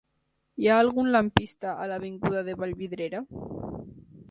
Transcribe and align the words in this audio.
Hi 0.61 0.69
ha 0.71 0.77
algun 0.83 1.11
lampista 1.17 1.75
a 1.85 1.85
l'avinguda 1.91 2.43
de 2.49 2.57
Vallvidrera? 2.65 3.25